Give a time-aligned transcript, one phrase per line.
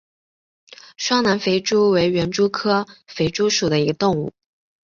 [0.97, 4.33] 双南肥蛛为园蛛科肥蛛属的动物。